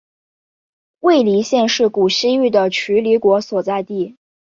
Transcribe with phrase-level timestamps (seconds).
[1.01, 4.15] 尉犁县是古西域的渠犁国所在地。